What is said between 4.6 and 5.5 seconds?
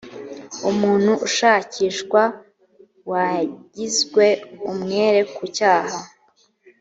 umwere ku